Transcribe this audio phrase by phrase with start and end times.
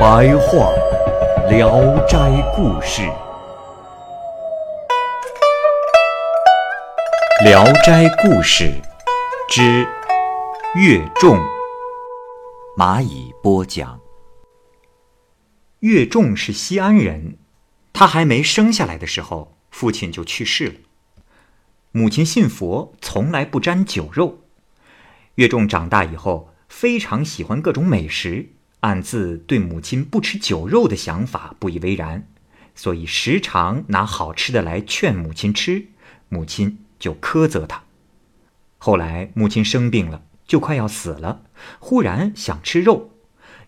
[0.00, 0.72] 白话
[1.50, 1.68] 《聊
[2.06, 2.16] 斋
[2.56, 3.02] 故事》，
[7.44, 8.64] 《聊斋故事》
[9.46, 9.86] 之
[10.74, 11.38] 岳仲，
[12.78, 14.00] 蚂蚁播讲。
[15.80, 17.36] 岳仲是西安人，
[17.92, 20.74] 他还没生下来的时候，父亲就去世了。
[21.92, 24.38] 母亲信佛，从来不沾酒肉。
[25.34, 32.26] 岳仲长大以后，非常喜欢各种美食，暗自对母亲不吃酒肉的想法不以为然，
[32.74, 35.86] 所以时常拿好吃的来劝母亲吃，
[36.28, 37.84] 母亲就苛责他。
[38.78, 41.42] 后来母亲生病了，就快要死了，
[41.78, 43.10] 忽然想吃肉，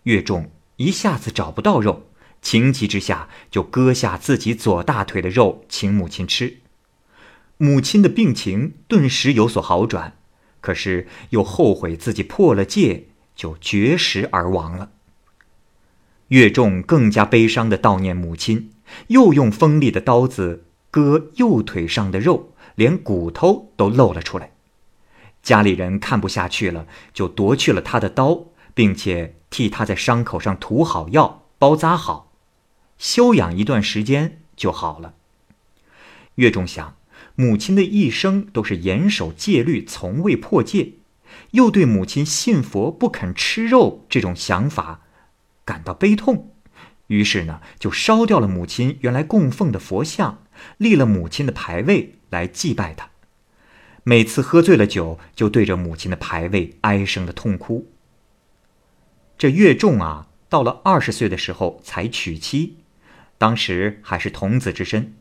[0.03, 0.49] 越重。
[0.77, 2.07] 一下子找不到肉，
[2.41, 6.57] 情急之下就割下自己左大腿的肉请母亲吃。
[7.57, 10.17] 母亲的病情顿时有所好转，
[10.59, 14.89] 可是又后悔自己破了戒，就绝食而亡了。
[16.33, 18.71] 岳仲更加悲伤的悼念母亲，
[19.09, 24.53] 又用锋利的刀子割右腿上的肉，连骨头都露了出来。
[25.43, 29.35] 家里人看不下去了，就夺去了他的刀，并且。
[29.53, 32.31] 替他在伤口上涂好药，包扎好，
[32.97, 35.13] 休养一段时间就好了。
[36.37, 36.95] 岳仲想，
[37.35, 40.93] 母亲的一生都是严守戒律，从未破戒，
[41.51, 45.01] 又对母亲信佛不肯吃肉这种想法
[45.65, 46.55] 感到悲痛，
[47.07, 50.43] 于是呢，就烧掉了母亲原来供奉的佛像，
[50.77, 53.09] 立了母亲的牌位来祭拜她。
[54.03, 57.89] 每次喝醉了酒，就对着母亲的牌位哀声的痛哭。
[59.37, 62.77] 这岳仲啊，到了二十岁的时候才娶妻，
[63.37, 65.15] 当时还是童子之身。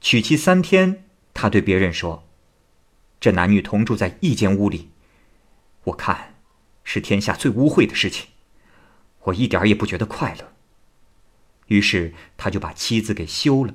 [0.00, 1.04] 娶妻三天，
[1.34, 2.26] 他对别人说
[3.20, 4.90] ：“这男女同住在一间屋里，
[5.84, 6.36] 我看
[6.84, 8.28] 是天下最污秽的事情，
[9.28, 10.52] 我一点也不觉得快乐。”
[11.68, 13.74] 于是他就把妻子给休了。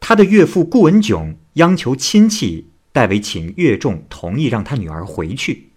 [0.00, 5.70] 他的岳父顾文炯央求亲戚代为请岳仲同意让他女儿回去。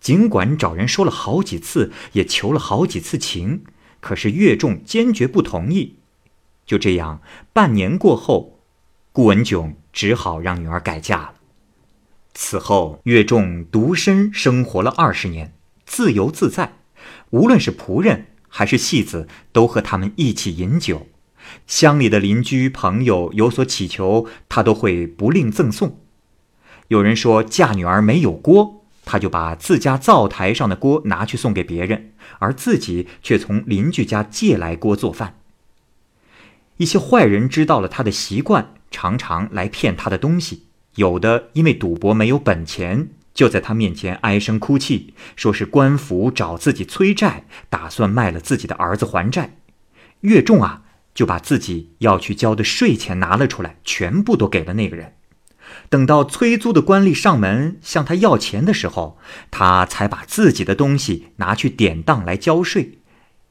[0.00, 3.64] 尽管找人说了好几次，也求了好几次情，
[4.00, 5.96] 可是岳仲坚决不同意。
[6.64, 7.20] 就这样，
[7.52, 8.60] 半年过后，
[9.12, 11.34] 顾文炯只好让女儿改嫁了。
[12.34, 15.55] 此后，岳仲独身生活了二十年，
[15.86, 16.74] 自由自在。
[17.30, 21.06] 无论是仆人还是戏子，都和他们一起饮酒。
[21.66, 26.00] 乡里的邻居朋友有所乞求，他都会不吝赠送。
[26.88, 28.82] 有人说嫁女儿没有锅。
[29.08, 32.10] 他就把自家灶台上的锅拿去送给别人，
[32.40, 35.38] 而自己却从邻居家借来锅做饭。
[36.78, 40.64] 一些坏人知道了他的习惯，常常来骗他的东西。
[40.96, 49.58] 有的因为赌博没有本钱，就在他面前唉声哭泣，说是官府找自己催债，打算卖了自己的儿子还债。
[50.22, 55.12] 岳仲啊，就把自己要去交的税钱拿了出来，全部都给了那个人。
[55.90, 59.18] 等到催租的官吏上门向他要钱的时候，
[59.50, 63.00] 他才把自己的东西拿去典当来交税。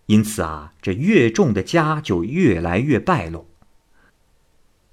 [0.08, 3.48] 因此啊，这岳仲的家就越来越败落。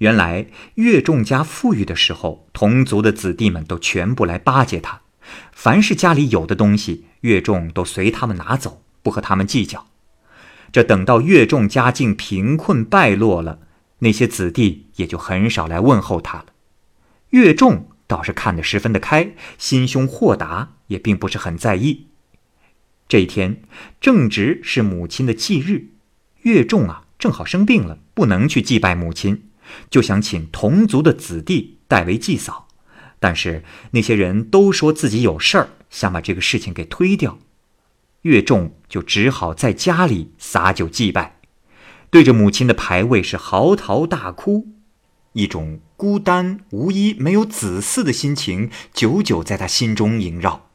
[0.02, 5.02] 原来岳仲家富裕的时候，同族的子弟们都全部来巴结他，
[5.52, 9.86] 凡是家里有的东西，岳仲都随他们拿走，不和他们计较。
[10.72, 13.60] 这等到岳仲家境贫困败落了，
[14.00, 16.46] 那些子弟也就很少来问候他了。
[17.30, 22.08] 岳仲倒是看得十分的开，心胸豁达，也并不是很在意。
[23.06, 23.62] 这一天
[24.00, 25.90] 正值是母亲的忌日，
[26.40, 29.44] 岳仲啊正好生病了，不能去祭拜母亲，
[29.90, 32.68] 就想请同族的子弟代为祭扫，
[33.18, 37.38] 但是那些人都说自己有事儿，想把这个事情给推掉。
[38.22, 41.40] 岳仲就只好在家里洒酒祭拜，
[42.10, 44.68] 对着母亲的牌位是嚎啕大哭。
[45.32, 50.68] 一种孤单无依、没有子嗣的心情，久久在他心中萦绕。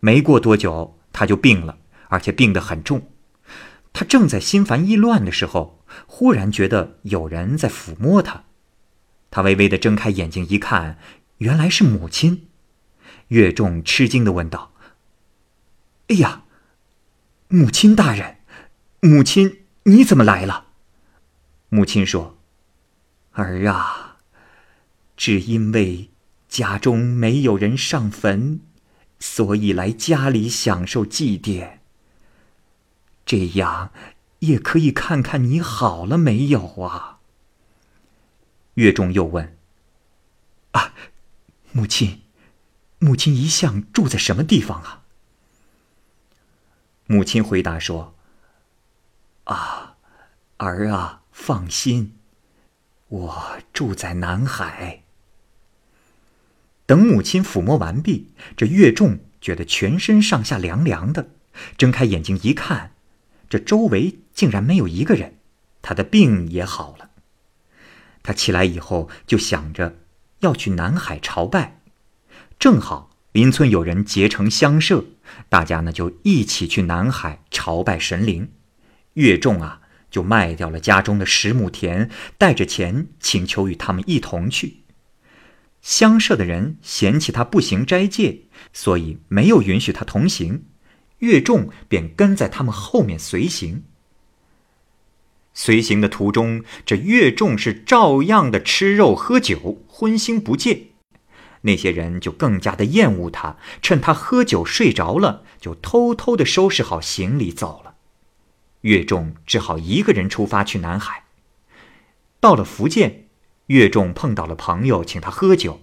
[0.00, 1.78] 没过多久，他就病了，
[2.08, 3.08] 而且病得很重。
[3.94, 8.44] 他正在心烦意乱的时候，忽然觉得有人在抚摸他。
[9.30, 10.98] 他微微的睁开眼睛一看，
[11.38, 12.48] 原来是母亲。
[13.28, 14.72] 岳仲吃惊的问道
[16.08, 16.44] ：“哎呀，
[17.48, 18.36] 母亲大人，
[19.00, 20.66] 母亲你怎么来了？”
[21.70, 22.38] 母亲说
[23.32, 24.18] ：“儿啊，
[25.16, 26.10] 只因为
[26.48, 28.60] 家中没有人上坟，
[29.18, 31.78] 所以来家里享受祭奠。
[33.26, 33.90] 这样
[34.46, 37.20] 也可以看看你好了没有啊。”
[38.74, 39.56] 岳仲又问
[40.72, 40.94] ：“啊，
[41.72, 42.22] 母亲，
[42.98, 45.02] 母亲一向住在什么地方啊？”
[47.06, 48.14] 母亲回答说
[49.44, 49.96] ：“啊，
[50.58, 52.16] 儿啊。”放心，
[53.08, 55.02] 我住在南海。
[56.86, 61.30] 等母亲抚摸完毕，这岳仲觉得全身上下凉凉的，
[61.76, 62.93] 睁开眼睛一看，
[63.54, 65.36] 这周围竟然没有一个人，
[65.80, 67.10] 他的病也好了。
[68.24, 69.98] 他起来以后就想着
[70.40, 71.78] 要去南海朝拜，
[72.58, 75.04] 正好邻村有人结成乡社，
[75.48, 78.50] 大家呢就一起去南海朝拜神灵。
[79.12, 79.82] 岳仲啊。
[80.10, 82.08] 就卖掉了家中的十亩田，
[82.38, 84.82] 带着钱请求与他们一同去。
[85.80, 88.42] 乡社的人嫌弃他不行斋戒，
[88.72, 90.64] 所以没有允许他同行。
[91.24, 93.82] 岳仲便跟在他们后面随行。
[95.54, 100.88] 随行的途中，这岳仲是照样的吃肉喝酒，荤腥不戒。
[101.62, 107.94] 那些人就更加的厌恶他，趁他喝酒睡着了，就偷偷的收拾好行李走了。
[108.82, 111.24] 岳仲只好一个人出发去南海。
[112.38, 113.28] 到了福建，
[113.68, 115.80] 岳仲碰到了朋友，请他喝酒。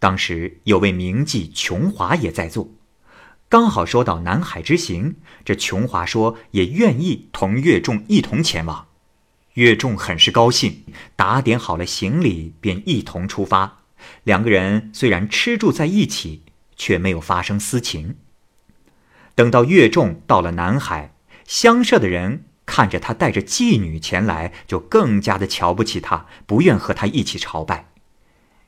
[0.00, 2.68] 当时有位名妓琼华也在座，
[3.52, 8.86] 刚好说到南海之行，这琼华说也愿意同岳仲一同前往。
[9.52, 10.84] 岳仲很是高兴，
[11.16, 13.80] 打点好了行李，便一同出发。
[14.24, 16.44] 两个人虽然吃住在一起，
[16.76, 18.16] 却没有发生私情。
[19.34, 21.14] 等到岳仲到了南海，
[21.46, 27.91] 乡社的人看着他带着妓女前来，就更加的瞧不起他，不愿和他一起朝拜。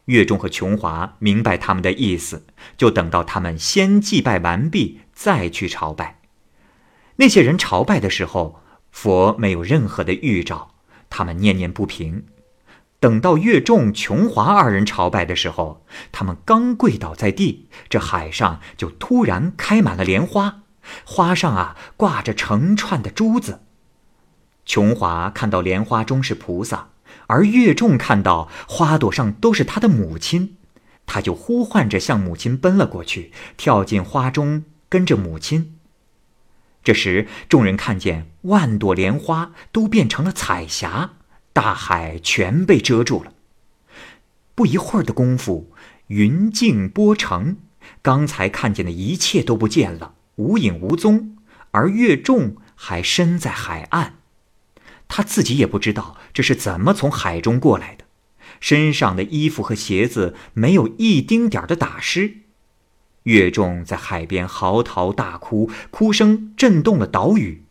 [0.07, 2.47] 岳仲和琼华明白他们的意思，
[2.77, 6.21] 就等到他们先祭拜完毕，再去朝拜。
[7.17, 8.61] 那些人朝拜的时候，
[8.91, 10.75] 佛没有任何的预兆，
[11.09, 12.25] 他们念念不平。
[13.01, 20.63] 等到岳仲、琼华二人朝拜的时候，他们刚跪倒在地，这海上就突然开满了莲花，
[21.05, 23.61] 花上啊挂着成串的珠子。
[24.65, 26.89] 琼华看到莲花中是菩萨，
[27.27, 30.57] 而岳仲看到花朵上都是他的母亲，
[31.07, 35.77] 他就呼唤着向母亲奔了过去，跳进花中跟着母亲。
[36.83, 41.13] 这时，众人看见万朵莲花都变成了彩霞。
[41.55, 43.33] 大海全被遮住了。
[44.57, 45.73] 不一会儿的功夫，
[46.09, 47.57] 云静波成，
[48.03, 51.39] 刚才看见的一切都不见了，无影无踪。
[51.71, 54.17] 而岳仲还身在海岸，
[55.09, 58.05] 他自己也不知道这是怎么从海中过来的，
[58.61, 62.39] 身上的衣服和鞋子没有一丁点儿的打湿。
[63.25, 67.65] 岳仲在海边嚎啕大哭，哭声震动了岛屿。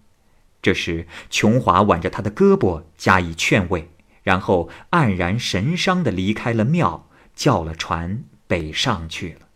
[0.62, 3.91] 这时，琼华挽着他的胳膊加以劝慰，
[4.24, 9.48] 然后黯然神伤的离开了庙，叫了船北上去了。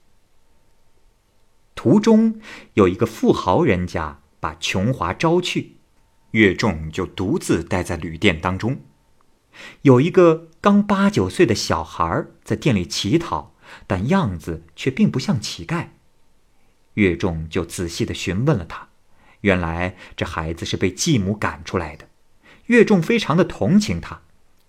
[1.73, 2.41] 途中
[2.73, 5.76] 有一个富豪人家把琼华招去，
[6.31, 8.81] 岳仲就独自待在旅店当中。
[9.81, 13.55] 有一个刚八九岁的小孩在店里乞讨，
[13.87, 15.89] 但样子却并不像乞丐。
[16.95, 18.89] 岳仲就仔细的询问了他。
[19.41, 22.09] 原来这孩子是被继母赶出来的，
[22.65, 24.21] 岳仲非常的同情他，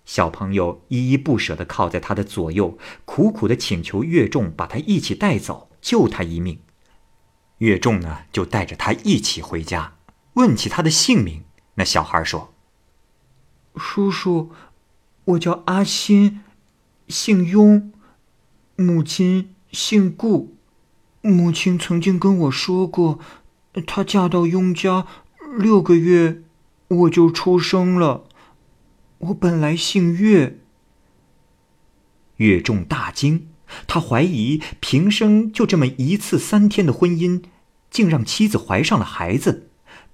[0.05, 6.61] 小朋友依依不舍的靠在他的左右，苦苦的请求岳仲把他一起带走，救他一命。
[7.57, 9.97] 岳仲呢，就带着他一起回家，
[10.33, 11.43] 问起他的姓名。
[11.79, 12.53] 那小孩说
[13.77, 14.51] ：“叔叔，
[15.23, 16.41] 我叫阿新，
[17.07, 17.93] 姓雍，
[18.75, 20.57] 母亲姓顾，
[21.21, 23.19] 母亲曾经跟我说过。”
[23.87, 25.07] 她嫁到雍家
[25.57, 26.43] 六个月，
[26.89, 28.25] 我就出生了。
[29.19, 30.59] 我本来姓岳。
[32.35, 33.47] 岳仲大惊，
[33.87, 37.41] 他怀疑平生就这么一次三天的婚姻，
[37.89, 39.68] 竟让妻子怀上了孩子，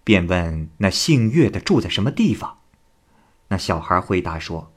[0.05, 2.59] 便问那姓岳的住在什么地方。
[3.49, 4.71] 那小孩回答说：“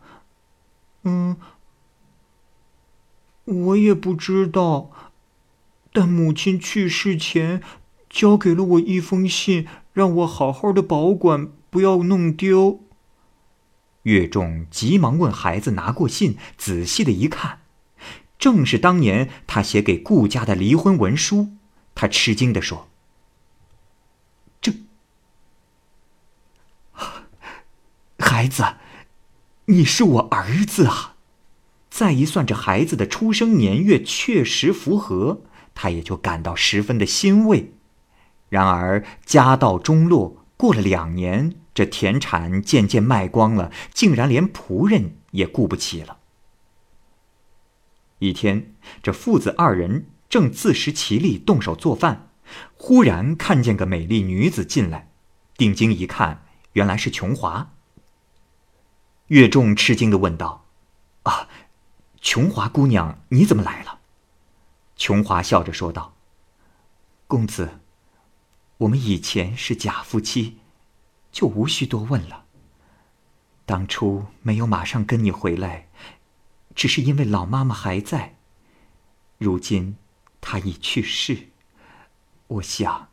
[1.05, 1.37] 嗯，
[3.45, 4.91] 我也不知道，
[5.93, 7.63] 但母亲去世前。”
[8.11, 12.81] 交给了我一封信，让我好好的保管，不要弄丢。
[14.05, 17.61] 岳仲急忙问孩子拿过信，仔细的一看，
[18.39, 21.51] 正是当年他写给顾家的离婚文书。
[21.95, 22.89] 他吃惊地说
[24.63, 24.73] ：“这
[28.39, 28.77] 孩子，
[29.65, 31.17] 你是我儿子啊！”
[31.91, 35.43] 再一算，这孩子的出生年月确实符合，
[35.75, 37.73] 他也就感到十分的欣慰。
[38.49, 46.19] 然而家道中落，过了两年，这田产渐渐卖光了，竟然连仆人也雇不起了。
[48.21, 50.07] 一天，这父子二人。
[50.29, 52.29] 正自食其力，动手做饭，
[52.77, 55.11] 忽然看见个美丽女子进来，
[55.57, 57.73] 定睛一看，原来是琼华。
[59.29, 60.67] 岳仲吃惊的问道
[61.25, 61.49] ：“啊，
[62.21, 64.01] 琼华姑娘，你怎么来了？”
[64.97, 66.15] 琼华笑着说道
[67.27, 67.81] ：“公子，
[68.79, 70.59] 我们以前是假夫妻，
[71.31, 72.45] 就无需多问了。
[73.65, 75.89] 当初没有马上跟你回来，
[76.75, 78.37] 只是因为老妈妈还在，
[79.39, 79.97] 如今……”
[80.41, 81.49] 她已去世，
[82.47, 83.09] 我想，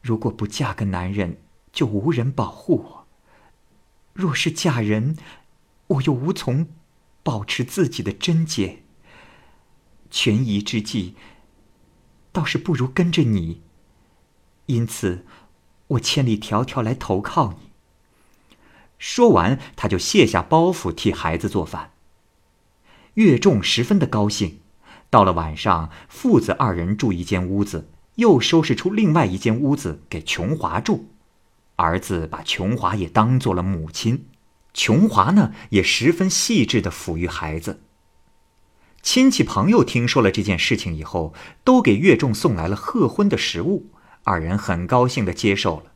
[0.00, 3.05] 如果不嫁个男人，就无人保护我；
[4.16, 5.14] 若是嫁人，
[5.88, 6.68] 我又无从
[7.22, 8.82] 保持自己的贞洁。
[10.10, 11.14] 权宜之计，
[12.32, 13.60] 倒是不如跟着你。
[14.64, 15.26] 因此，
[15.88, 17.70] 我千里迢迢来投靠你。
[18.98, 21.92] 说完，他就卸下包袱，替孩子做饭。
[23.14, 24.60] 岳仲十分的高兴。
[25.10, 31.10] 到了晚上，父子二人住一间屋子，又收拾出另外一间屋子给琼华住。
[31.76, 34.26] 儿子把琼华也当做了母亲，
[34.74, 37.80] 琼华呢也十分细致的抚育孩子。
[39.02, 43.90] 亲戚朋友听说了这件事情以后，都给岳仲送来了贺婚的食物，
[44.24, 45.92] 二人很高兴的接受了。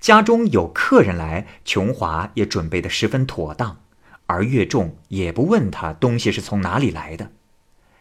[0.00, 3.82] 家中有客人来，琼华也准备的十分妥当，
[4.26, 7.32] 而岳仲也不问他东西是从哪里来的。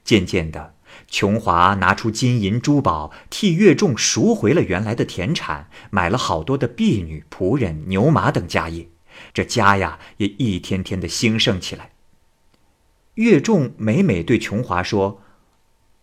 [0.04, 0.76] 渐渐的，
[1.08, 8.90] 琼华拿出金银珠宝，替岳仲赎回了原来的田产，买了好多的婢女、仆人、牛马等家业，
[9.34, 11.92] 这家呀也一天天的兴盛起来。
[13.16, 15.22] 岳仲每每对琼华说：“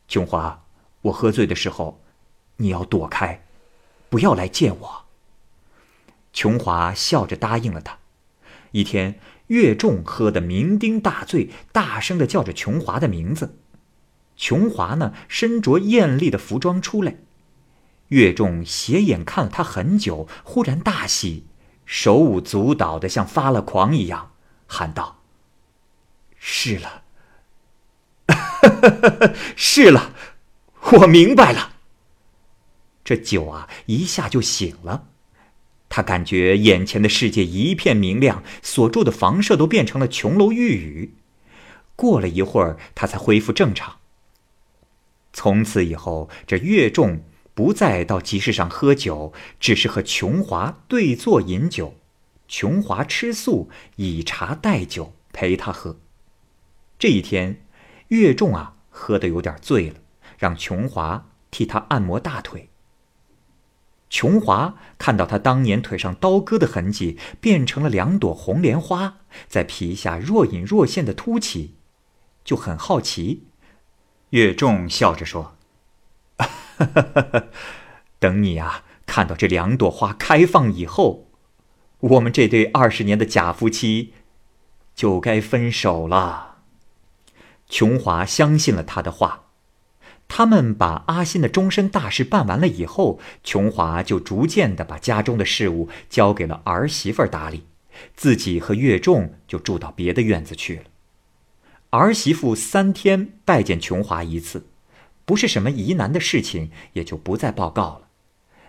[0.08, 0.64] 琼华，
[1.02, 2.00] 我喝醉的时候，
[2.56, 3.44] 你要躲开，
[4.08, 5.04] 不要来见我。”
[6.32, 7.98] 琼华笑着答应了他。
[8.72, 13.58] 一天，岳仲喝得酩酊大醉，大声的叫着琼华的名字。
[14.36, 17.16] 琼华呢，身着艳丽的服装出来，
[18.08, 21.46] 岳仲斜眼看了他很久，忽然大喜，
[21.86, 24.32] 手舞足蹈的像发了狂一样，
[24.66, 25.22] 喊道
[26.38, 27.02] ：“是了，
[29.56, 30.12] 是了，
[30.92, 31.72] 我明白了。”
[33.04, 35.08] 这酒啊，一下就醒了，
[35.88, 41.14] 他感觉眼前的世界一片明亮，所住的房舍都变成了琼楼玉宇。
[41.96, 43.98] 过了一会儿，他才恢复正常。
[45.34, 47.20] 从此以后，这岳仲
[47.54, 51.96] 不再到集市上喝酒，只是和琼华对坐饮酒。
[52.46, 55.98] 琼华吃素，以茶代酒陪他喝。
[56.98, 57.66] 这一天，
[58.08, 59.96] 岳仲啊喝得有点醉了，
[60.38, 62.68] 让琼华替他按摩大腿。
[64.08, 69.16] 琼华看到他当年腿上刀割的痕迹变成了两朵红莲花，
[69.48, 71.74] 在皮下若隐若现的凸起，
[72.44, 73.48] 就很好奇。
[74.34, 75.56] 岳仲笑着说
[78.18, 81.28] ：“等你啊，看到这两朵花开放以后，
[82.00, 84.12] 我们这对二十年的假夫妻
[84.92, 86.56] 就该分手了。”
[87.70, 89.42] 琼华相信了他的话。
[90.26, 97.66] 他们把阿新的终身大事办完了以后，琼华就逐渐的把家中的事务交给了儿媳妇打理，
[98.16, 100.82] 自己和岳仲就住到别的院子去了。
[101.96, 104.66] 儿媳妇三天拜见琼华一次，
[105.24, 108.08] 不是什么疑难的事情，也就不再报告了。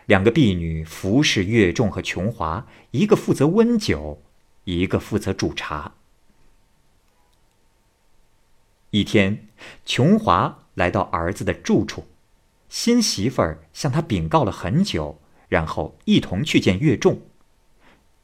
[0.05, 4.21] 两个婢女服侍岳仲和琼华，一个负责温酒，
[4.65, 5.95] 一个负责煮茶。
[8.91, 9.47] 一天，
[9.87, 12.05] 琼华来到儿子的住处，
[12.69, 17.21] 新媳妇儿向他禀告了很久，然后一同去见岳仲。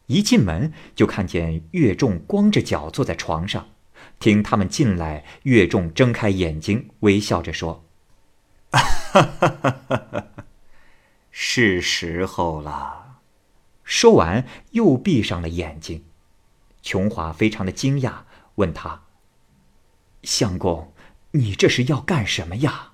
[0.06, 3.70] 一进门就看见岳仲光着脚坐在床上。
[4.20, 7.84] 听他们进来，岳仲睁开眼睛，微笑着说
[11.32, 13.20] ：“是时候了。”
[13.84, 16.04] 说完，又闭上了眼睛。
[16.82, 18.22] 琼华非常的惊讶，
[18.56, 19.04] 问他
[20.24, 20.94] ：“相公，
[21.32, 22.92] 你这是要干什么呀？”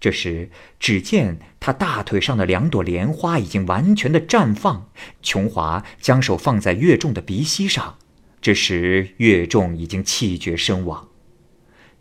[0.00, 0.50] 这时，
[0.80, 4.90] 只见他大腿上的两朵莲花已经完全的绽放。
[5.22, 7.98] 琼华将手放在岳仲的鼻息上。
[8.42, 11.08] 这时，岳仲已经气绝身亡。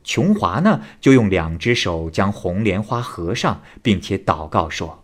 [0.03, 5.03] 琼华呢，就用两只手将红莲花合上，并且祷告说：“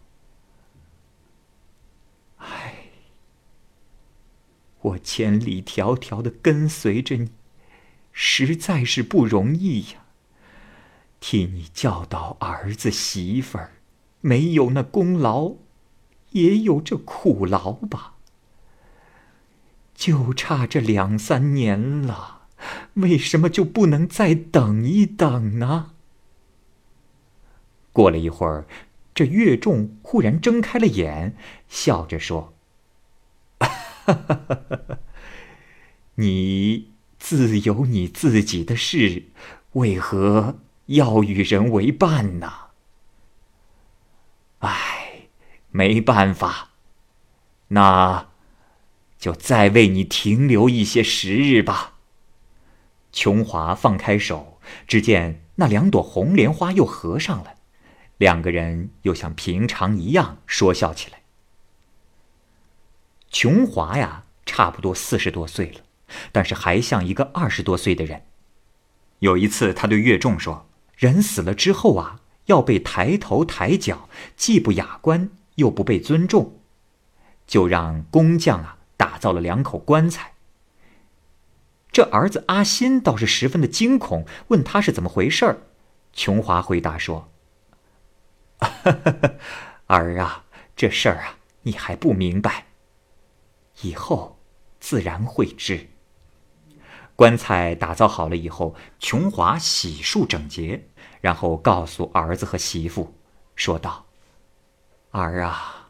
[2.38, 2.74] 唉，
[4.82, 7.30] 我千里迢迢的跟随着你，
[8.12, 10.06] 实在是不容易呀。
[11.20, 13.74] 替你教导儿子媳妇儿，
[14.22, 15.54] 没有那功劳，
[16.32, 18.16] 也有这苦劳吧。
[19.98, 22.36] 就差这两三年了。”
[22.96, 25.92] 为什么就不能再等一等呢？
[27.94, 28.66] 过了一会儿，
[29.14, 31.36] 这岳仲忽然睁开了眼，
[31.68, 32.56] 笑着说
[36.16, 36.90] ：“你
[37.20, 39.26] 自有你自己的事，
[39.74, 42.52] 为何要与人为伴呢？”
[44.60, 45.28] 唉，
[45.70, 46.70] 没办法，
[47.68, 48.30] 那
[49.20, 51.94] 就再为你停留一些时日吧。
[53.12, 57.56] 琼华放开手，只见那两朵红莲花又合上了，
[58.18, 61.22] 两个人又像平常一样说笑起来。
[63.30, 65.82] 琼华呀，差不多四十多岁了，
[66.32, 68.24] 但是还像一个二十多岁的人。
[69.20, 76.60] 有一次，他对岳仲说：“人死了之后啊，要被抬头抬脚，既不雅观，又不被尊重，
[77.48, 80.34] 就让工匠啊打造了两口棺材。”
[81.90, 85.62] 这儿子阿新倒是十分的惊恐，问他是怎么回事儿。
[86.14, 87.32] 琼华回答说：
[89.88, 92.66] “儿啊，这事儿啊，你还不明白，
[93.82, 94.40] 以后
[94.80, 95.90] 自然会知。”
[97.16, 100.88] 棺材打造好了以后，琼华洗漱整洁，
[101.20, 103.16] 然后告诉儿子和媳妇，
[103.56, 104.06] 说道
[105.10, 105.90] ：“儿啊，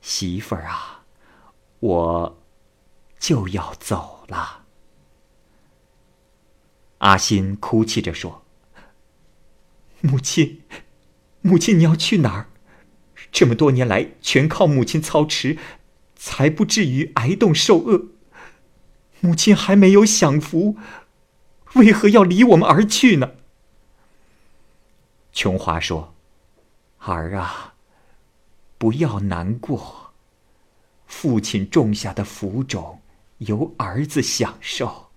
[0.00, 1.04] 媳妇儿啊，
[1.78, 2.43] 我
[3.24, 4.66] 就要走了。”
[7.00, 8.44] 阿新哭泣着说
[10.02, 10.60] ：“母亲，
[11.40, 12.50] 母亲，你要去哪儿？
[13.32, 15.56] 这么多年来，全靠母亲操持，
[16.14, 18.08] 才不至于挨冻受饿。
[19.20, 20.76] 母亲还没有享福，
[21.76, 23.30] 为何要离我们而去呢？”
[25.32, 26.14] 琼华说
[27.00, 27.74] ：“儿啊，
[28.76, 30.12] 不要难过，
[31.06, 33.00] 父亲种下的福种，
[33.38, 35.10] 由儿子享受。”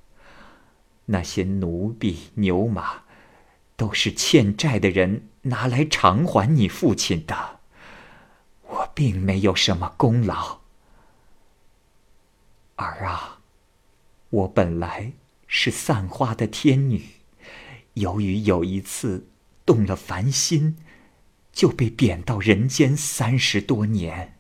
[1.10, 3.04] 那些奴婢、牛马，
[3.76, 7.60] 都是欠债的人拿来偿还你父亲的。
[8.64, 10.60] 我并没有什么功劳。
[12.76, 13.40] 儿啊，
[14.30, 15.14] 我本来
[15.48, 17.06] 是散花的天女，
[17.94, 19.30] 由于有一次
[19.66, 20.78] 动了凡心，
[21.54, 24.38] 就被贬到人间三十多年，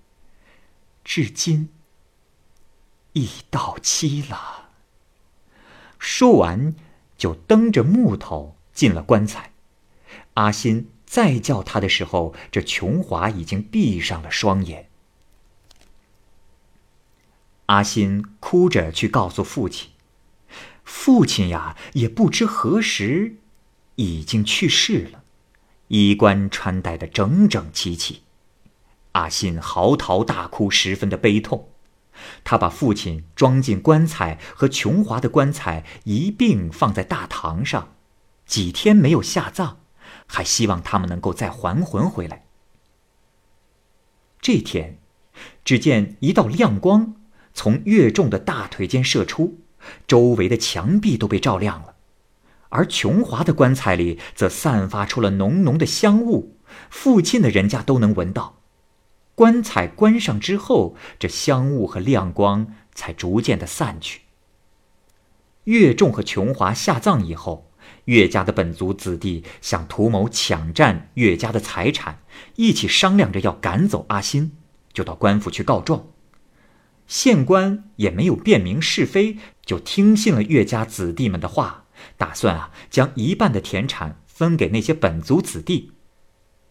[1.05, 1.69] 至今
[3.17, 4.69] 已到期了。
[5.97, 6.75] 说完，
[7.17, 9.51] 就蹬着木头进了棺材。
[10.35, 14.89] 阿新再叫他的时候，这琼华已经闭上了双眼。
[17.65, 19.89] 阿新哭着去告诉父亲，
[20.85, 23.37] 父亲呀，也不知何时
[23.95, 25.23] 已经去世了，
[25.87, 28.21] 衣冠穿戴的整整齐齐。
[29.13, 31.67] 阿新嚎啕大哭，十分的悲痛。
[32.43, 37.95] 他把父亲装进棺材和琼华的棺材一并放在大堂上，
[38.45, 39.77] 几天没有下葬，
[40.25, 42.45] 还希望他们能够再还魂回来。
[44.41, 44.99] 这天，
[45.65, 47.15] 只见一道亮光
[47.53, 49.59] 从岳仲的大腿间射出，
[50.07, 51.95] 周围的墙壁都被照亮了，
[52.69, 56.57] 而琼华的棺材里则散发出了浓浓的香雾，
[56.89, 58.56] 附近的人家都能闻到。
[59.37, 64.21] 棺材关上之后，这香雾和亮光才逐渐的散去。
[65.65, 67.69] 岳仲和琼华下葬以后，
[68.05, 72.23] 岳家的本族子弟想图谋抢占岳家的财产，
[72.55, 74.53] 一起商量着要赶走阿新，
[74.91, 76.07] 就到官府去告状。
[77.05, 81.85] 县官也没有辨明是非，就听信了岳家子弟们的话，
[82.17, 85.91] 打算啊将一半的田产分给那些本族子弟。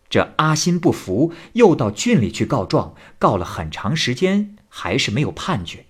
[0.09, 5.87] 这阿新不服，又到郡里去告状，告了很长时间，还是没有判决。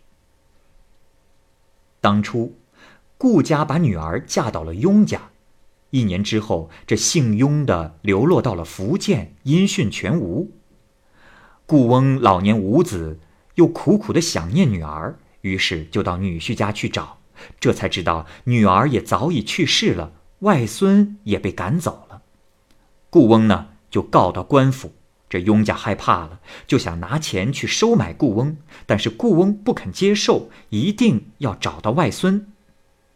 [2.00, 2.56] 当初，
[3.18, 5.30] 顾家把女儿嫁到了雍家，
[5.90, 10.50] 一年之后，这姓雍的流落到了福建，音讯全无。
[11.66, 13.18] 顾翁老年无子，
[13.56, 17.18] 又苦苦的想念女儿，于是就到女婿家去找，
[17.58, 22.22] 这才知道女儿也早已去世了，外孙也被赶走了。
[23.10, 23.68] 顾翁呢？
[23.96, 24.92] 就告到官府，
[25.26, 32.46] 这雍家害怕了，就想拿钱去收买顾翁，但是顾翁不肯接受，一定要找到外孙，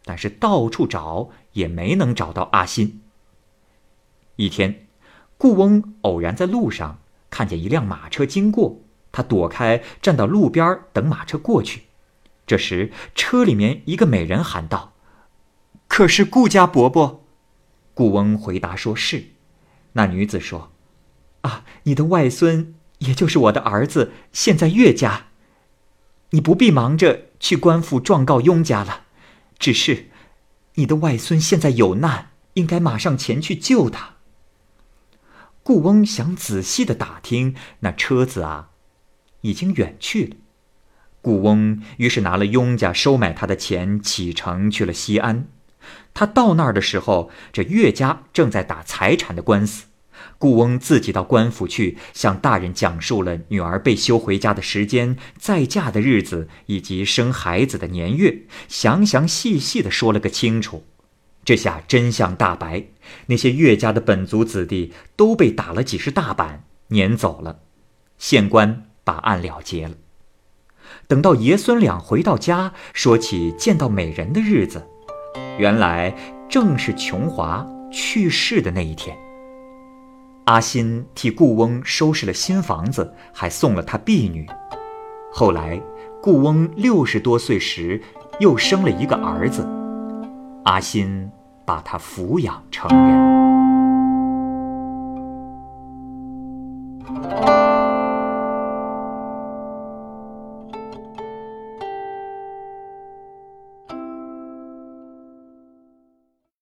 [0.03, 2.99] 但是到处找也没能找到阿新。
[4.37, 4.87] 一天，
[5.37, 6.97] 顾翁偶然在路上
[7.29, 8.79] 看见一辆马车经过，
[9.11, 11.83] 他躲开，站到路边等马车过去。
[12.47, 14.93] 这时，车里面一个美人喊道
[15.87, 17.23] ：“可是顾家伯伯？”
[17.93, 19.25] 顾翁回答说是。
[19.93, 20.70] 那女子说
[21.41, 25.27] ：“啊，你的外孙，也就是我的儿子，现在岳家，
[26.31, 29.03] 你不必忙着去官府状告雍家了。
[29.57, 30.09] 只是，
[30.75, 34.15] 你的外孙现在有难，应该马上前去救他。”
[35.63, 38.69] 顾翁想仔细的打听，那车子啊，
[39.41, 40.35] 已经远去了。
[41.21, 45.47] 顾翁于是拿了雍家收买他的钱，启程去了西安。
[46.15, 49.85] 他到那儿的时候，这岳家正在打财产的官司。
[50.41, 60.83] 顾翁自己到官府去，向大人讲述了女儿被休回家的时间、再嫁的日子以及生孩子的年月，详详细细的说了个清楚。
[61.45, 62.85] 这下真相大白，
[63.27, 67.59] 那些岳家的本族子弟都被打了几十大板，撵走了。
[68.17, 69.93] 县官把案了结了。
[71.07, 74.87] 等到爷孙俩回到家，说起见到美人的日子，
[75.59, 76.15] 原来
[76.49, 79.15] 正是琼华去世的那一天。
[80.45, 84.47] 阿新替顾翁收拾了新房子，还送了他婢女。
[85.31, 85.79] 后来，
[86.21, 88.01] 顾翁六十多岁时
[88.39, 89.67] 又生了一个儿子，
[90.65, 91.29] 阿新
[91.63, 93.21] 把他抚养成人。